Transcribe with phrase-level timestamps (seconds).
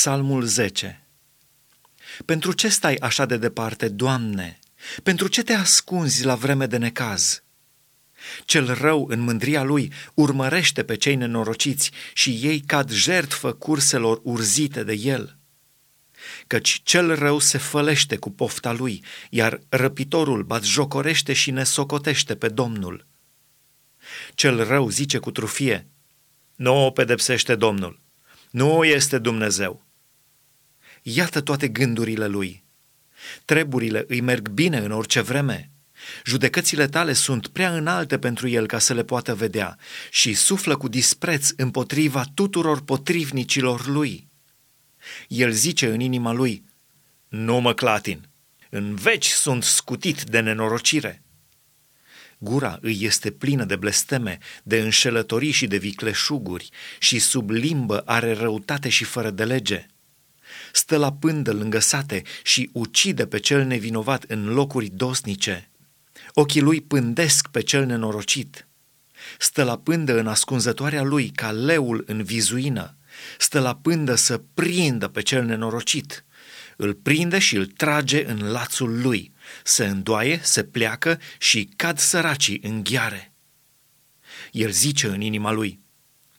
[0.00, 1.06] Psalmul 10
[2.24, 4.58] Pentru ce stai așa de departe, Doamne?
[5.02, 7.42] Pentru ce te ascunzi la vreme de necaz?
[8.44, 14.84] Cel rău, în mândria lui, urmărește pe cei nenorociți și ei cad jertfă curselor urzite
[14.84, 15.38] de el.
[16.46, 22.48] Căci cel rău se fălește cu pofta lui, iar răpitorul batjocorește și ne socotește pe
[22.48, 23.06] Domnul.
[24.34, 25.86] Cel rău zice cu trufie,
[26.56, 28.00] nu o pedepsește Domnul,
[28.50, 29.88] nu este Dumnezeu.
[31.02, 32.64] Iată toate gândurile lui.
[33.44, 35.70] Treburile îi merg bine în orice vreme.
[36.24, 39.78] Judecățile tale sunt prea înalte pentru el ca să le poată vedea
[40.10, 44.28] și suflă cu dispreț împotriva tuturor potrivnicilor lui.
[45.28, 46.64] El zice în inima lui,
[47.28, 48.28] nu mă clatin,
[48.70, 51.22] în veci sunt scutit de nenorocire.
[52.38, 58.32] Gura îi este plină de blesteme, de înșelătorii și de vicleșuguri și sub limbă are
[58.32, 59.86] răutate și fără de lege.
[60.72, 65.70] Stă la pândă lângă sate și ucide pe cel nevinovat în locuri dosnice.
[66.32, 68.68] Ochii lui pândesc pe cel nenorocit.
[69.38, 72.96] Stă la pândă în ascunzătoarea lui ca leul în vizuină.
[73.38, 76.24] Stă la pândă să prindă pe cel nenorocit.
[76.76, 79.32] Îl prinde și îl trage în lațul lui
[79.64, 83.32] se îndoaie, se pleacă și cad săracii în ghiare.
[84.52, 85.80] El zice în inima lui,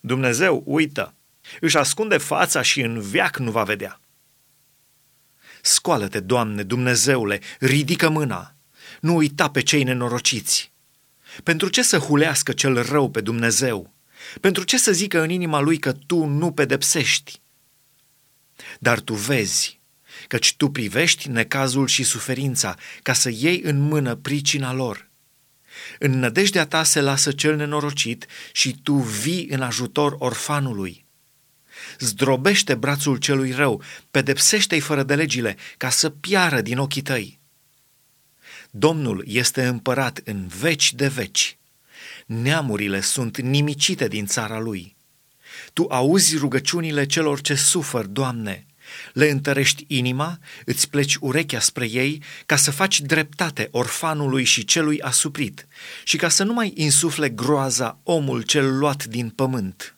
[0.00, 1.14] Dumnezeu uită,
[1.60, 4.00] își ascunde fața și în veac nu va vedea.
[5.66, 8.54] Scoală-te, Doamne, Dumnezeule, ridică mâna,
[9.00, 10.72] nu uita pe cei nenorociți.
[11.42, 13.94] Pentru ce să hulească cel rău pe Dumnezeu?
[14.40, 17.40] Pentru ce să zică în inima lui că tu nu pedepsești?
[18.78, 19.80] Dar tu vezi
[20.28, 25.08] căci tu privești necazul și suferința ca să iei în mână pricina lor.
[25.98, 31.03] În nădejdea ta se lasă cel nenorocit și tu vii în ajutor orfanului.
[31.98, 37.38] Zdrobește brațul celui rău, pedepsește-i fără de legile, ca să piară din ochii tăi.
[38.70, 41.58] Domnul este împărat în veci de veci.
[42.26, 44.96] Neamurile sunt nimicite din țara lui.
[45.72, 48.66] Tu auzi rugăciunile celor ce sufăr, Doamne,
[49.12, 55.00] le întărești inima, îți pleci urechea spre ei ca să faci dreptate orfanului și celui
[55.00, 55.66] asuprit
[56.04, 59.96] și ca să nu mai insufle groaza omul cel luat din pământ.